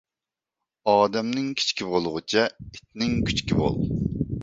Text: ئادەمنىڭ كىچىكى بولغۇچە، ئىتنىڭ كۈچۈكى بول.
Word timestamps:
ئادەمنىڭ 0.93 1.53
كىچىكى 1.61 1.91
بولغۇچە، 1.91 2.49
ئىتنىڭ 2.73 3.17
كۈچۈكى 3.31 3.63
بول. 3.65 3.83